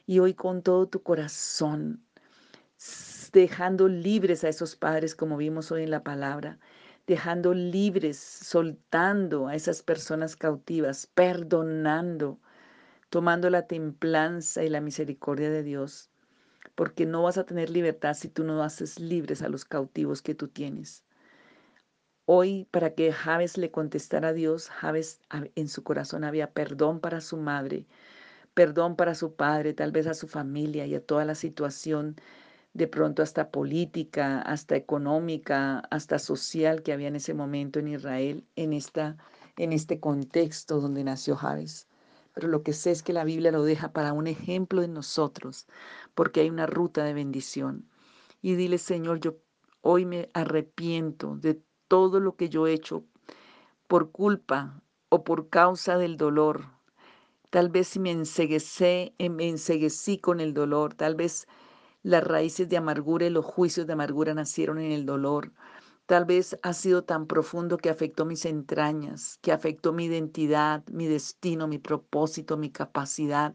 Y 0.07 0.19
hoy 0.19 0.35
con 0.35 0.63
todo 0.63 0.89
tu 0.89 1.03
corazón, 1.03 2.05
dejando 3.33 3.89
libres 3.89 4.45
a 4.45 4.49
esos 4.49 4.77
padres 4.77 5.15
como 5.15 5.37
vimos 5.37 5.71
hoy 5.73 5.85
en 5.85 5.91
la 5.91 6.03
palabra, 6.03 6.59
dejando 7.07 7.55
libres, 7.55 8.19
soltando 8.19 9.49
a 9.49 9.55
esas 9.55 9.83
personas 9.83 10.37
cautivas, 10.37 11.07
perdonando, 11.07 12.41
tomando 13.11 13.51
la 13.51 13.67
templanza 13.67 14.65
y 14.65 14.69
la 14.69 14.81
misericordia 14.81 15.51
de 15.51 15.63
Dios, 15.63 16.11
porque 16.75 17.07
no 17.07 17.23
vas 17.23 17.39
a 17.39 17.45
tener 17.45 17.71
libertad 17.71 18.15
si 18.15 18.29
tú 18.29 18.45
no 18.45 18.63
haces 18.63 18.99
libres 18.99 19.43
a 19.43 19.49
los 19.49 19.65
cautivos 19.65 20.23
que 20.23 20.35
tú 20.35 20.49
tienes. 20.49 21.05
Hoy, 22.27 22.67
para 22.71 22.95
que 22.95 23.13
Javes 23.13 23.59
le 23.59 23.71
contestara 23.71 24.29
a 24.29 24.33
Dios, 24.33 24.71
Javes 24.71 25.21
en 25.55 25.69
su 25.69 25.85
corazón 25.85 26.25
había 26.25 26.53
perdón 26.53 27.01
para 27.01 27.21
su 27.21 27.37
madre, 27.37 27.87
perdón 28.55 28.97
para 28.97 29.15
su 29.15 29.35
padre, 29.35 29.75
tal 29.75 29.93
vez 29.93 30.07
a 30.07 30.15
su 30.15 30.27
familia 30.27 30.87
y 30.87 30.95
a 30.95 31.05
toda 31.05 31.27
la 31.27 31.35
situación 31.35 32.17
de 32.75 32.89
pronto 32.89 33.23
hasta 33.23 33.51
política, 33.51 34.43
hasta 34.43 34.77
económica, 34.77 35.79
hasta 35.91 36.19
social 36.19 36.83
que 36.83 36.93
había 36.93 37.09
en 37.09 37.17
ese 37.17 37.33
momento 37.33 37.79
en 37.79 37.89
Israel, 37.89 38.45
en, 38.57 38.73
esta, 38.73 39.17
en 39.57 39.73
este 39.73 40.01
contexto 40.01 40.81
donde 40.81 41.05
nació 41.05 41.37
Javes. 41.37 41.87
Pero 42.35 42.49
lo 42.49 42.65
que 42.65 42.73
sé 42.73 42.91
es 42.91 43.05
que 43.05 43.13
la 43.13 43.23
Biblia 43.23 43.53
lo 43.53 43.63
deja 43.63 43.93
para 43.93 44.13
un 44.13 44.27
ejemplo 44.27 44.81
de 44.81 44.89
nosotros, 44.89 45.69
porque 46.15 46.41
hay 46.41 46.51
una 46.51 46.67
ruta 46.67 47.05
de 47.05 47.15
bendición. 47.15 47.89
Y 48.43 48.57
dile, 48.57 48.79
Señor, 48.79 49.21
yo 49.21 49.37
hoy 49.81 50.05
me 50.05 50.31
arrepiento 50.35 51.37
de 51.37 51.63
todo 51.87 52.19
lo 52.19 52.35
que 52.35 52.49
yo 52.49 52.67
he 52.67 52.73
hecho 52.73 53.05
por 53.87 54.11
culpa 54.11 54.83
o 55.11 55.23
por 55.23 55.49
causa 55.49 55.97
del 55.97 56.17
dolor. 56.17 56.65
Tal 57.51 57.69
vez 57.69 57.87
si 57.87 58.01
me 58.01 58.11
enseguecé, 58.11 59.15
me 59.31 59.49
enseguecí 59.49 60.19
con 60.19 60.41
el 60.41 60.55
dolor, 60.55 60.95
tal 60.95 61.15
vez 61.15 61.47
las 62.05 62.23
raíces 62.23 62.69
de 62.69 62.77
amargura 62.77 63.27
y 63.27 63.31
los 63.31 63.45
juicios 63.45 63.87
de 63.87 63.95
amargura 63.95 64.35
nacieron 64.35 64.79
en 64.79 64.93
el 64.93 65.07
dolor. 65.07 65.53
Tal 66.07 66.27
vez 66.27 66.59
ha 66.63 66.75
sido 66.75 67.03
tan 67.03 67.27
profundo 67.27 67.79
que 67.79 67.89
afectó 67.89 68.27
mis 68.27 68.45
entrañas, 68.45 69.39
que 69.41 69.53
afectó 69.53 69.93
mi 69.95 70.05
identidad, 70.05 70.85
mi 70.93 71.07
destino, 71.07 71.67
mi 71.67 71.79
propósito, 71.79 72.59
mi 72.59 72.71
capacidad. 72.71 73.55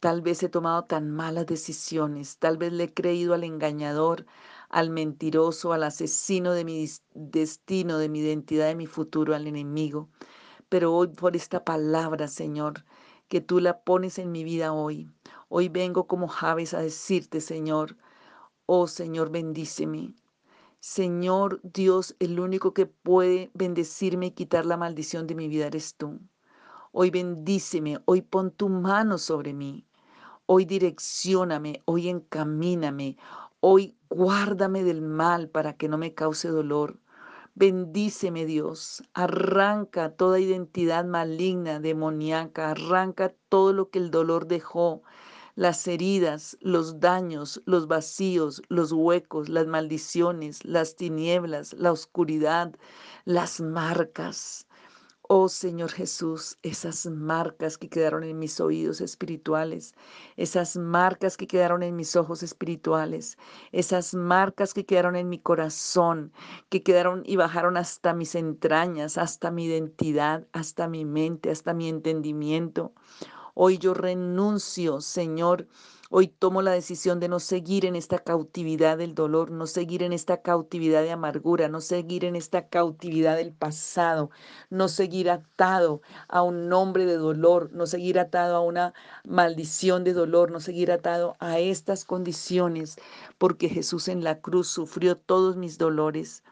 Tal 0.00 0.22
vez 0.22 0.42
he 0.42 0.48
tomado 0.48 0.84
tan 0.84 1.10
malas 1.10 1.44
decisiones, 1.44 2.38
tal 2.38 2.56
vez 2.56 2.72
le 2.72 2.84
he 2.84 2.94
creído 2.94 3.34
al 3.34 3.44
engañador, 3.44 4.24
al 4.70 4.88
mentiroso, 4.88 5.74
al 5.74 5.82
asesino 5.82 6.52
de 6.52 6.64
mi 6.64 6.88
destino, 7.14 7.98
de 7.98 8.08
mi 8.08 8.20
identidad, 8.20 8.68
de 8.68 8.74
mi 8.76 8.86
futuro, 8.86 9.34
al 9.34 9.46
enemigo. 9.46 10.08
Pero 10.70 10.94
hoy 10.94 11.08
por 11.08 11.36
esta 11.36 11.64
palabra, 11.64 12.28
Señor, 12.28 12.84
que 13.30 13.40
tú 13.40 13.60
la 13.60 13.80
pones 13.82 14.18
en 14.18 14.32
mi 14.32 14.44
vida 14.44 14.74
hoy, 14.74 15.08
Hoy 15.52 15.68
vengo 15.68 16.06
como 16.06 16.28
Javes 16.28 16.74
a 16.74 16.80
decirte, 16.80 17.40
Señor, 17.40 17.96
oh 18.66 18.86
Señor, 18.86 19.30
bendíceme. 19.30 20.14
Señor 20.78 21.60
Dios, 21.64 22.14
el 22.20 22.38
único 22.38 22.72
que 22.72 22.86
puede 22.86 23.50
bendecirme 23.52 24.26
y 24.26 24.30
quitar 24.30 24.64
la 24.64 24.76
maldición 24.76 25.26
de 25.26 25.34
mi 25.34 25.48
vida 25.48 25.66
eres 25.66 25.96
tú. 25.96 26.20
Hoy 26.92 27.10
bendíceme, 27.10 27.98
hoy 28.04 28.22
pon 28.22 28.52
tu 28.52 28.68
mano 28.68 29.18
sobre 29.18 29.54
mí. 29.54 29.88
Hoy 30.46 30.66
direccióname, 30.66 31.82
hoy 31.84 32.08
encamíname, 32.08 33.16
hoy 33.58 33.96
guárdame 34.08 34.84
del 34.84 35.02
mal 35.02 35.48
para 35.48 35.76
que 35.76 35.88
no 35.88 35.98
me 35.98 36.14
cause 36.14 36.46
dolor. 36.48 36.99
Bendíceme 37.60 38.46
Dios, 38.46 39.02
arranca 39.12 40.16
toda 40.16 40.40
identidad 40.40 41.04
maligna, 41.04 41.78
demoníaca, 41.78 42.70
arranca 42.70 43.34
todo 43.50 43.74
lo 43.74 43.90
que 43.90 43.98
el 43.98 44.10
dolor 44.10 44.46
dejó, 44.46 45.02
las 45.56 45.86
heridas, 45.86 46.56
los 46.62 47.00
daños, 47.00 47.60
los 47.66 47.86
vacíos, 47.86 48.62
los 48.70 48.92
huecos, 48.92 49.50
las 49.50 49.66
maldiciones, 49.66 50.64
las 50.64 50.96
tinieblas, 50.96 51.74
la 51.74 51.92
oscuridad, 51.92 52.74
las 53.26 53.60
marcas. 53.60 54.66
Oh 55.32 55.48
Señor 55.48 55.92
Jesús, 55.92 56.58
esas 56.64 57.06
marcas 57.06 57.78
que 57.78 57.88
quedaron 57.88 58.24
en 58.24 58.40
mis 58.40 58.58
oídos 58.58 59.00
espirituales, 59.00 59.94
esas 60.36 60.76
marcas 60.76 61.36
que 61.36 61.46
quedaron 61.46 61.84
en 61.84 61.94
mis 61.94 62.16
ojos 62.16 62.42
espirituales, 62.42 63.38
esas 63.70 64.12
marcas 64.12 64.74
que 64.74 64.84
quedaron 64.84 65.14
en 65.14 65.28
mi 65.28 65.38
corazón, 65.38 66.32
que 66.68 66.82
quedaron 66.82 67.22
y 67.24 67.36
bajaron 67.36 67.76
hasta 67.76 68.12
mis 68.12 68.34
entrañas, 68.34 69.18
hasta 69.18 69.52
mi 69.52 69.66
identidad, 69.66 70.48
hasta 70.52 70.88
mi 70.88 71.04
mente, 71.04 71.52
hasta 71.52 71.74
mi 71.74 71.88
entendimiento. 71.88 72.92
Hoy 73.54 73.78
yo 73.78 73.94
renuncio, 73.94 75.00
Señor. 75.00 75.68
Hoy 76.12 76.26
tomo 76.26 76.60
la 76.60 76.72
decisión 76.72 77.20
de 77.20 77.28
no 77.28 77.38
seguir 77.38 77.86
en 77.86 77.94
esta 77.94 78.18
cautividad 78.18 78.98
del 78.98 79.14
dolor, 79.14 79.52
no 79.52 79.68
seguir 79.68 80.02
en 80.02 80.12
esta 80.12 80.42
cautividad 80.42 81.02
de 81.04 81.12
amargura, 81.12 81.68
no 81.68 81.80
seguir 81.80 82.24
en 82.24 82.34
esta 82.34 82.68
cautividad 82.68 83.36
del 83.36 83.52
pasado, 83.52 84.30
no 84.70 84.88
seguir 84.88 85.30
atado 85.30 86.02
a 86.26 86.42
un 86.42 86.68
nombre 86.68 87.06
de 87.06 87.16
dolor, 87.16 87.72
no 87.72 87.86
seguir 87.86 88.18
atado 88.18 88.56
a 88.56 88.60
una 88.60 88.92
maldición 89.22 90.02
de 90.02 90.12
dolor, 90.12 90.50
no 90.50 90.58
seguir 90.58 90.90
atado 90.90 91.36
a 91.38 91.60
estas 91.60 92.04
condiciones, 92.04 92.96
porque 93.38 93.68
Jesús 93.68 94.08
en 94.08 94.24
la 94.24 94.40
cruz 94.40 94.66
sufrió 94.66 95.16
todos 95.16 95.54
mis 95.54 95.78
dolores, 95.78 96.42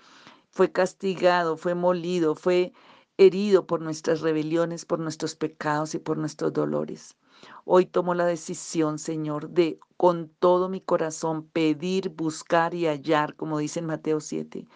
fue 0.50 0.70
castigado, 0.70 1.56
fue 1.56 1.74
molido, 1.74 2.36
fue 2.36 2.72
herido 3.16 3.66
por 3.66 3.80
nuestras 3.80 4.20
rebeliones, 4.20 4.84
por 4.84 5.00
nuestros 5.00 5.34
pecados 5.34 5.96
y 5.96 5.98
por 5.98 6.16
nuestros 6.16 6.52
dolores. 6.52 7.16
Hoy 7.64 7.86
tomo 7.86 8.14
la 8.14 8.24
decisión, 8.26 8.98
Señor, 8.98 9.50
de 9.50 9.78
con 9.96 10.28
todo 10.38 10.68
mi 10.68 10.80
corazón 10.80 11.46
pedir, 11.48 12.10
buscar 12.10 12.74
y 12.74 12.86
hallar, 12.86 13.34
como 13.34 13.58
dice 13.58 13.80
en 13.80 13.86
Mateo 13.86 14.20
7. 14.20 14.66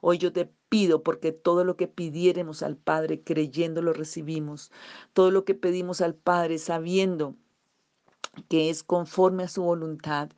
Hoy 0.00 0.18
yo 0.18 0.32
te 0.32 0.50
pido 0.68 1.02
porque 1.02 1.32
todo 1.32 1.64
lo 1.64 1.76
que 1.76 1.88
pidiéremos 1.88 2.62
al 2.62 2.76
Padre 2.76 3.22
creyendo 3.22 3.82
lo 3.82 3.92
recibimos. 3.92 4.72
Todo 5.12 5.30
lo 5.30 5.44
que 5.44 5.54
pedimos 5.54 6.00
al 6.00 6.14
Padre 6.14 6.58
sabiendo 6.58 7.36
que 8.48 8.70
es 8.70 8.82
conforme 8.82 9.44
a 9.44 9.48
su 9.48 9.62
voluntad. 9.62 10.30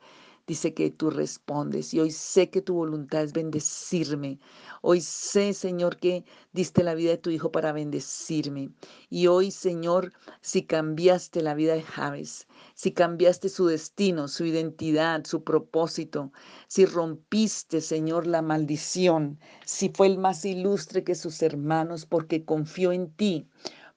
Dice 0.47 0.73
que 0.73 0.91
tú 0.91 1.09
respondes. 1.09 1.93
Y 1.93 1.99
hoy 1.99 2.11
sé 2.11 2.49
que 2.49 2.61
tu 2.61 2.75
voluntad 2.75 3.23
es 3.23 3.33
bendecirme. 3.33 4.39
Hoy 4.81 5.01
sé, 5.01 5.53
Señor, 5.53 5.97
que 5.97 6.25
diste 6.53 6.83
la 6.83 6.93
vida 6.93 7.11
de 7.11 7.17
tu 7.17 7.29
Hijo 7.29 7.51
para 7.51 7.71
bendecirme. 7.71 8.69
Y 9.09 9.27
hoy, 9.27 9.51
Señor, 9.51 10.13
si 10.41 10.63
cambiaste 10.63 11.41
la 11.41 11.55
vida 11.55 11.73
de 11.73 11.81
Javes, 11.81 12.47
si 12.75 12.91
cambiaste 12.91 13.49
su 13.49 13.67
destino, 13.67 14.27
su 14.27 14.45
identidad, 14.45 15.25
su 15.25 15.43
propósito, 15.43 16.31
si 16.67 16.85
rompiste, 16.85 17.81
Señor, 17.81 18.27
la 18.27 18.41
maldición, 18.41 19.39
si 19.65 19.89
fue 19.89 20.07
el 20.07 20.17
más 20.17 20.45
ilustre 20.45 21.03
que 21.03 21.15
sus 21.15 21.41
hermanos 21.41 22.05
porque 22.05 22.45
confió 22.45 22.91
en 22.91 23.11
ti, 23.11 23.49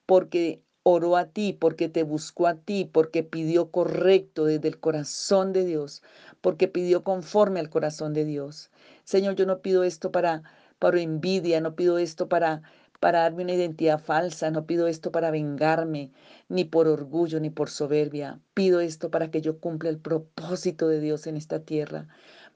porque 0.06 0.62
oró 0.90 1.16
a 1.16 1.26
ti, 1.26 1.52
porque 1.52 1.88
te 1.88 2.02
buscó 2.02 2.46
a 2.46 2.54
ti, 2.54 2.88
porque 2.90 3.22
pidió 3.22 3.70
correcto 3.70 4.44
desde 4.44 4.68
el 4.68 4.78
corazón 4.78 5.52
de 5.52 5.64
Dios, 5.64 6.02
porque 6.40 6.68
pidió 6.68 7.04
conforme 7.04 7.60
al 7.60 7.70
corazón 7.70 8.14
de 8.14 8.24
Dios. 8.24 8.70
Señor, 9.04 9.34
yo 9.34 9.46
no 9.46 9.60
pido 9.60 9.84
esto 9.84 10.10
para, 10.12 10.42
para 10.78 11.00
envidia, 11.00 11.60
no 11.60 11.74
pido 11.74 11.98
esto 11.98 12.28
para, 12.28 12.62
para 13.00 13.20
darme 13.20 13.44
una 13.44 13.54
identidad 13.54 13.98
falsa, 13.98 14.50
no 14.50 14.66
pido 14.66 14.88
esto 14.88 15.12
para 15.12 15.30
vengarme, 15.30 16.10
ni 16.48 16.64
por 16.64 16.88
orgullo, 16.88 17.40
ni 17.40 17.50
por 17.50 17.70
soberbia. 17.70 18.40
Pido 18.54 18.80
esto 18.80 19.10
para 19.10 19.30
que 19.30 19.40
yo 19.40 19.60
cumpla 19.60 19.90
el 19.90 19.98
propósito 19.98 20.88
de 20.88 21.00
Dios 21.00 21.26
en 21.26 21.36
esta 21.36 21.60
tierra. 21.60 22.08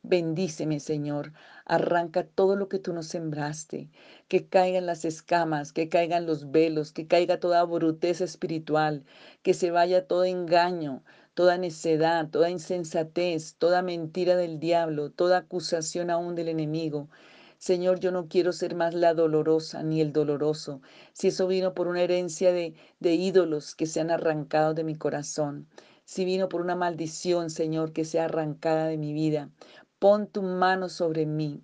Bendíceme, 0.05 0.81
Señor. 0.81 1.33
Arranca 1.65 2.25
todo 2.27 2.57
lo 2.57 2.69
que 2.69 2.79
tú 2.79 2.93
nos 2.93 3.07
sembraste. 3.07 3.89
Que 4.29 4.47
caigan 4.47 4.85
las 4.85 5.05
escamas, 5.05 5.73
que 5.73 5.89
caigan 5.89 6.27
los 6.27 6.51
velos, 6.51 6.93
que 6.93 7.07
caiga 7.07 7.39
toda 7.41 7.65
bruteza 7.65 8.25
espiritual, 8.25 9.05
que 9.43 9.55
se 9.55 9.71
vaya 9.71 10.07
todo 10.07 10.25
engaño, 10.25 11.03
toda 11.35 11.57
necedad, 11.57 12.29
toda 12.31 12.51
insensatez, 12.51 13.55
toda 13.57 13.81
mentira 13.83 14.37
del 14.37 14.59
diablo, 14.59 15.11
toda 15.11 15.39
acusación 15.39 16.11
aún 16.11 16.35
del 16.35 16.49
enemigo. 16.49 17.09
Señor, 17.59 18.01
yo 18.01 18.11
no 18.11 18.27
quiero 18.29 18.53
ser 18.53 18.75
más 18.75 18.95
la 18.95 19.15
dolorosa 19.15 19.83
ni 19.85 20.01
el 20.01 20.13
doloroso, 20.13 20.83
si 21.13 21.29
eso 21.29 21.47
vino 21.47 21.75
por 21.75 21.87
una 21.87 22.03
herencia 22.03 22.53
de, 22.53 22.75
de 22.99 23.15
ídolos 23.15 23.75
que 23.77 23.87
se 23.87 24.01
han 24.01 24.11
arrancado 24.11 24.75
de 24.75 24.83
mi 24.85 24.97
corazón, 24.97 25.69
si 26.05 26.25
vino 26.25 26.49
por 26.49 26.61
una 26.61 26.75
maldición, 26.75 27.51
Señor, 27.51 27.93
que 27.93 28.05
sea 28.05 28.25
arrancada 28.25 28.89
de 28.89 28.99
mi 28.99 29.13
vida. 29.13 29.51
Pon 30.03 30.27
tu 30.27 30.43
mano 30.43 30.89
sobre 30.89 31.27
mí, 31.27 31.63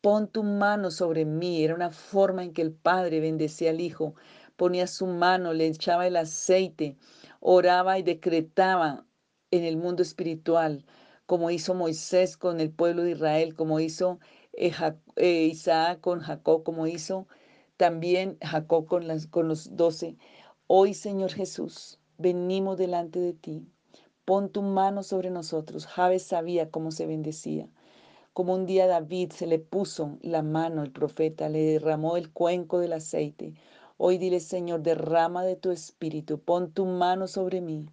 pon 0.00 0.28
tu 0.28 0.44
mano 0.44 0.92
sobre 0.92 1.24
mí. 1.24 1.64
Era 1.64 1.74
una 1.74 1.90
forma 1.90 2.44
en 2.44 2.52
que 2.52 2.62
el 2.62 2.72
Padre 2.72 3.18
bendecía 3.18 3.70
al 3.70 3.80
Hijo, 3.80 4.14
ponía 4.54 4.86
su 4.86 5.08
mano, 5.08 5.52
le 5.52 5.66
echaba 5.66 6.06
el 6.06 6.14
aceite, 6.16 6.96
oraba 7.40 7.98
y 7.98 8.04
decretaba 8.04 9.04
en 9.50 9.64
el 9.64 9.76
mundo 9.78 10.04
espiritual, 10.04 10.86
como 11.26 11.50
hizo 11.50 11.74
Moisés 11.74 12.36
con 12.36 12.60
el 12.60 12.70
pueblo 12.70 13.02
de 13.02 13.10
Israel, 13.10 13.56
como 13.56 13.80
hizo 13.80 14.20
eh, 14.52 14.72
eh, 15.16 15.48
Isaac 15.50 16.00
con 16.00 16.20
Jacob, 16.20 16.62
como 16.62 16.86
hizo 16.86 17.26
también 17.76 18.38
Jacob 18.42 18.86
con, 18.86 19.04
con 19.30 19.48
los 19.48 19.74
doce. 19.76 20.16
Hoy, 20.68 20.94
Señor 20.94 21.32
Jesús, 21.32 21.98
venimos 22.16 22.78
delante 22.78 23.18
de 23.18 23.32
ti. 23.32 23.66
Pon 24.26 24.50
tu 24.50 24.60
mano 24.60 25.04
sobre 25.04 25.30
nosotros. 25.30 25.86
Javes 25.86 26.24
sabía 26.24 26.68
cómo 26.70 26.90
se 26.90 27.06
bendecía. 27.06 27.68
Como 28.32 28.54
un 28.54 28.66
día 28.66 28.88
David 28.88 29.30
se 29.30 29.46
le 29.46 29.60
puso 29.60 30.18
la 30.20 30.42
mano, 30.42 30.82
el 30.82 30.90
profeta 30.90 31.48
le 31.48 31.62
derramó 31.62 32.16
el 32.16 32.32
cuenco 32.32 32.80
del 32.80 32.92
aceite. 32.92 33.54
Hoy 33.96 34.18
dile, 34.18 34.40
Señor, 34.40 34.82
derrama 34.82 35.44
de 35.44 35.54
tu 35.54 35.70
espíritu, 35.70 36.40
pon 36.40 36.72
tu 36.72 36.86
mano 36.86 37.28
sobre 37.28 37.60
mí. 37.60 37.86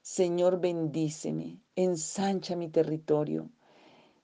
Señor, 0.00 0.58
bendíceme, 0.58 1.58
ensancha 1.76 2.56
mi 2.56 2.70
territorio. 2.70 3.50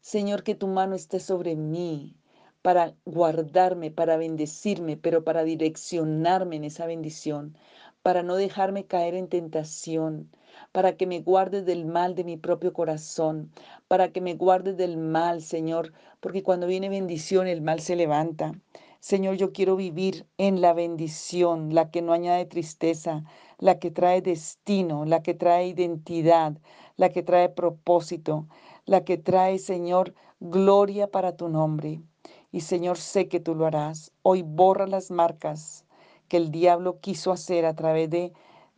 Señor, 0.00 0.42
que 0.44 0.54
tu 0.54 0.66
mano 0.66 0.96
esté 0.96 1.20
sobre 1.20 1.56
mí 1.56 2.16
para 2.62 2.96
guardarme, 3.04 3.90
para 3.90 4.16
bendecirme, 4.16 4.96
pero 4.96 5.24
para 5.24 5.44
direccionarme 5.44 6.56
en 6.56 6.64
esa 6.64 6.86
bendición, 6.86 7.54
para 8.02 8.22
no 8.22 8.36
dejarme 8.36 8.86
caer 8.86 9.14
en 9.14 9.28
tentación, 9.28 10.30
para 10.72 10.96
que 10.96 11.06
me 11.06 11.20
guardes 11.20 11.66
del 11.66 11.84
mal 11.84 12.14
de 12.14 12.24
mi 12.24 12.36
propio 12.36 12.72
corazón, 12.72 13.50
para 13.88 14.12
que 14.12 14.20
me 14.20 14.34
guardes 14.34 14.76
del 14.76 14.96
mal, 14.96 15.42
Señor, 15.42 15.92
porque 16.20 16.42
cuando 16.42 16.66
viene 16.66 16.88
bendición 16.88 17.46
el 17.46 17.62
mal 17.62 17.80
se 17.80 17.96
levanta. 17.96 18.52
Señor, 19.00 19.36
yo 19.36 19.52
quiero 19.52 19.76
vivir 19.76 20.26
en 20.36 20.60
la 20.60 20.74
bendición, 20.74 21.74
la 21.74 21.90
que 21.90 22.02
no 22.02 22.12
añade 22.12 22.44
tristeza, 22.44 23.24
la 23.58 23.78
que 23.78 23.90
trae 23.90 24.20
destino, 24.20 25.04
la 25.04 25.22
que 25.22 25.34
trae 25.34 25.68
identidad, 25.68 26.58
la 26.96 27.08
que 27.08 27.22
trae 27.22 27.48
propósito 27.48 28.46
la 28.90 29.04
que 29.04 29.18
trae, 29.18 29.60
Señor, 29.60 30.14
gloria 30.40 31.06
para 31.06 31.36
tu 31.36 31.48
nombre. 31.48 32.02
Y 32.50 32.62
Señor, 32.62 32.98
sé 32.98 33.28
que 33.28 33.38
tú 33.38 33.54
lo 33.54 33.66
harás. 33.66 34.10
Hoy 34.22 34.42
borra 34.42 34.88
las 34.88 35.12
marcas 35.12 35.84
que 36.26 36.36
el 36.36 36.50
diablo 36.50 36.98
quiso 37.00 37.30
hacer 37.30 37.66
a 37.66 37.74
través 37.74 38.10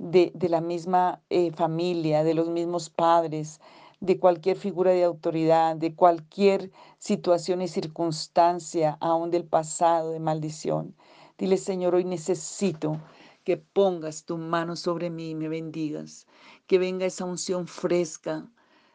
de, 0.03 0.33
de, 0.35 0.49
la 0.49 0.61
misma 0.61 1.23
eh, 1.31 1.53
familia, 1.53 2.25
de 2.25 2.35
los 2.35 2.49
mismos 2.49 2.91
padres, 2.91 3.61
de 4.01 4.19
cualquier 4.19 4.57
figura 4.57 4.91
de 4.91 5.05
autoridad, 5.05 5.77
de 5.77 5.95
cualquier 5.95 6.73
situación 6.99 7.63
y 7.63 7.69
circunstancia, 7.69 8.99
aún 9.01 9.31
del 9.31 9.45
pasado, 9.45 10.11
de 10.11 10.19
maldición. 10.19 10.97
Dile, 11.39 11.57
Señor, 11.57 11.95
hoy 11.95 12.05
necesito 12.05 13.01
que 13.45 13.57
pongas 13.57 14.25
tu 14.25 14.39
mano 14.39 14.75
sobre 14.75 15.09
mí 15.09 15.31
y 15.31 15.35
me 15.37 15.49
bendigas, 15.49 16.27
que 16.67 16.79
venga 16.79 17.07
esa 17.07 17.25
unción 17.25 17.69
fresca, 17.69 18.51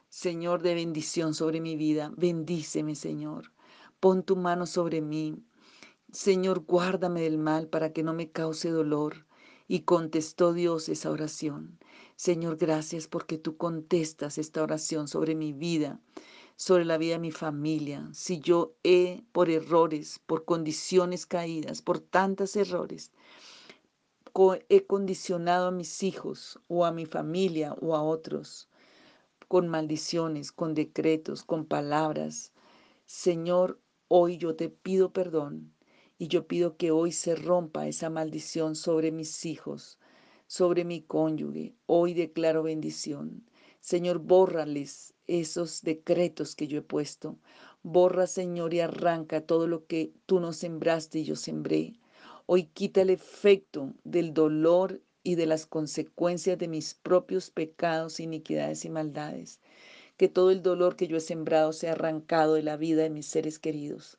Señor, 0.09 0.61
de 0.61 0.75
bendición 0.75 1.33
sobre 1.33 1.61
mi 1.61 1.77
vida. 1.77 2.11
Bendíceme, 2.17 2.95
Señor. 2.95 3.53
Pon 4.01 4.23
tu 4.23 4.35
mano 4.35 4.65
sobre 4.65 4.99
mí. 4.99 5.35
Señor, 6.11 6.65
guárdame 6.65 7.21
del 7.21 7.37
mal 7.37 7.67
para 7.67 7.93
que 7.93 8.03
no 8.03 8.13
me 8.13 8.29
cause 8.29 8.69
dolor. 8.69 9.26
Y 9.67 9.81
contestó 9.81 10.53
Dios 10.53 10.89
esa 10.89 11.11
oración. 11.11 11.77
Señor, 12.15 12.57
gracias 12.57 13.07
porque 13.07 13.37
tú 13.37 13.57
contestas 13.57 14.37
esta 14.37 14.63
oración 14.63 15.07
sobre 15.07 15.35
mi 15.35 15.53
vida, 15.53 15.99
sobre 16.55 16.85
la 16.85 16.97
vida 16.97 17.13
de 17.13 17.19
mi 17.19 17.31
familia. 17.31 18.07
Si 18.13 18.39
yo 18.39 18.75
he, 18.83 19.23
por 19.31 19.49
errores, 19.49 20.19
por 20.25 20.45
condiciones 20.45 21.25
caídas, 21.25 21.81
por 21.81 21.99
tantos 21.99 22.55
errores, 22.55 23.11
he 24.69 24.85
condicionado 24.85 25.67
a 25.67 25.71
mis 25.71 26.03
hijos 26.03 26.59
o 26.67 26.85
a 26.85 26.91
mi 26.91 27.05
familia 27.05 27.73
o 27.81 27.95
a 27.95 28.03
otros 28.03 28.69
con 29.47 29.67
maldiciones, 29.67 30.51
con 30.51 30.73
decretos, 30.73 31.43
con 31.43 31.65
palabras. 31.65 32.51
Señor, 33.05 33.79
hoy 34.07 34.37
yo 34.37 34.55
te 34.55 34.69
pido 34.69 35.11
perdón 35.11 35.73
y 36.19 36.27
yo 36.27 36.47
pido 36.47 36.77
que 36.77 36.91
hoy 36.91 37.11
se 37.11 37.35
rompa 37.35 37.87
esa 37.87 38.09
maldición 38.09 38.75
sobre 38.75 39.11
mis 39.11 39.45
hijos, 39.45 39.99
sobre 40.47 40.83
mi 40.83 41.01
cónyuge. 41.01 41.75
Hoy 41.85 42.13
declaro 42.13 42.63
bendición. 42.63 43.43
Señor, 43.81 44.19
bórrales 44.19 45.13
esos 45.27 45.81
decretos 45.83 46.55
que 46.55 46.67
yo 46.67 46.79
he 46.79 46.81
puesto. 46.81 47.37
Borra, 47.83 48.27
Señor, 48.27 48.73
y 48.73 48.79
arranca 48.79 49.41
todo 49.41 49.67
lo 49.67 49.85
que 49.85 50.11
tú 50.25 50.39
no 50.39 50.53
sembraste 50.53 51.19
y 51.19 51.23
yo 51.25 51.35
sembré. 51.35 51.99
Hoy 52.47 52.63
quita 52.63 53.01
el 53.01 53.09
efecto 53.09 53.93
del 54.03 54.33
dolor 54.33 55.01
y 55.21 55.35
de 55.35 55.45
las 55.45 55.65
consecuencias 55.65 56.57
de 56.57 56.67
mis 56.67 56.93
propios 56.95 57.51
pecados, 57.51 58.19
iniquidades 58.19 58.85
y 58.85 58.89
maldades. 58.89 59.59
Que 60.15 60.29
todo 60.29 60.49
el 60.49 60.63
dolor 60.63 60.95
que 60.95 61.07
yo 61.07 61.17
he 61.17 61.21
sembrado 61.21 61.73
sea 61.73 61.91
arrancado 61.91 62.55
de 62.55 62.63
la 62.63 62.77
vida 62.77 63.03
de 63.03 63.09
mis 63.09 63.27
seres 63.27 63.59
queridos. 63.59 64.17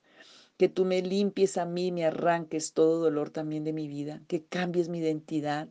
Que 0.59 0.69
tú 0.69 0.85
me 0.85 1.01
limpies 1.03 1.57
a 1.57 1.65
mí, 1.65 1.93
me 1.93 2.05
arranques 2.05 2.73
todo 2.75 3.01
dolor 3.01 3.31
también 3.31 3.65
de 3.65 3.73
mi 3.73 3.89
vida. 3.89 4.23
Que 4.27 4.45
cambies 4.45 4.89
mi 4.89 4.99
identidad. 4.99 5.69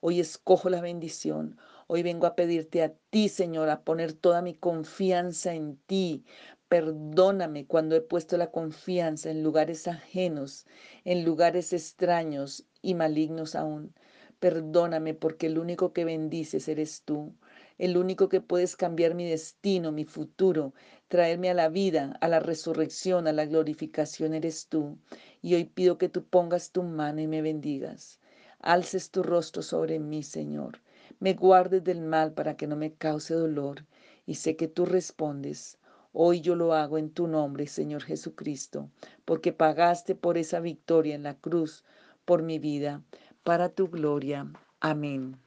Hoy 0.00 0.20
escojo 0.20 0.70
la 0.70 0.80
bendición. 0.80 1.58
Hoy 1.88 2.02
vengo 2.04 2.26
a 2.26 2.36
pedirte 2.36 2.82
a 2.84 2.94
ti, 3.10 3.28
Señor, 3.28 3.68
a 3.68 3.82
poner 3.82 4.12
toda 4.12 4.40
mi 4.40 4.54
confianza 4.54 5.54
en 5.54 5.76
ti. 5.86 6.24
Perdóname 6.68 7.66
cuando 7.66 7.96
he 7.96 8.00
puesto 8.00 8.36
la 8.36 8.50
confianza 8.52 9.30
en 9.30 9.42
lugares 9.42 9.88
ajenos, 9.88 10.66
en 11.04 11.24
lugares 11.24 11.72
extraños 11.72 12.64
y 12.80 12.94
malignos 12.94 13.56
aún. 13.56 13.92
Perdóname 14.38 15.14
porque 15.14 15.46
el 15.46 15.58
único 15.58 15.92
que 15.92 16.04
bendices 16.04 16.68
eres 16.68 17.02
tú. 17.04 17.34
El 17.78 17.96
único 17.96 18.28
que 18.28 18.40
puedes 18.40 18.76
cambiar 18.76 19.14
mi 19.14 19.24
destino, 19.24 19.92
mi 19.92 20.04
futuro, 20.04 20.74
traerme 21.08 21.50
a 21.50 21.54
la 21.54 21.68
vida, 21.68 22.16
a 22.20 22.28
la 22.28 22.40
resurrección, 22.40 23.26
a 23.26 23.32
la 23.32 23.46
glorificación 23.46 24.34
eres 24.34 24.66
tú. 24.66 24.98
Y 25.40 25.54
hoy 25.54 25.64
pido 25.64 25.96
que 25.96 26.08
tú 26.08 26.24
pongas 26.24 26.72
tu 26.72 26.82
mano 26.82 27.20
y 27.20 27.26
me 27.26 27.40
bendigas. 27.40 28.20
Alces 28.60 29.10
tu 29.10 29.22
rostro 29.22 29.62
sobre 29.62 29.98
mí, 29.98 30.22
Señor. 30.22 30.80
Me 31.20 31.34
guardes 31.34 31.84
del 31.84 32.00
mal 32.00 32.32
para 32.32 32.56
que 32.56 32.66
no 32.66 32.76
me 32.76 32.92
cause 32.92 33.32
dolor. 33.34 33.84
Y 34.26 34.34
sé 34.34 34.56
que 34.56 34.68
tú 34.68 34.84
respondes. 34.84 35.78
Hoy 36.12 36.40
yo 36.40 36.56
lo 36.56 36.74
hago 36.74 36.98
en 36.98 37.10
tu 37.10 37.28
nombre, 37.28 37.66
Señor 37.66 38.02
Jesucristo, 38.02 38.90
porque 39.24 39.52
pagaste 39.52 40.14
por 40.14 40.36
esa 40.36 40.58
victoria 40.58 41.14
en 41.14 41.22
la 41.22 41.34
cruz, 41.34 41.84
por 42.24 42.42
mi 42.42 42.58
vida 42.58 43.02
para 43.48 43.70
tu 43.70 43.88
gloria. 43.88 44.46
Amén. 44.78 45.38